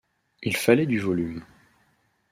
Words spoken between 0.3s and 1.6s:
Il fallait du volume.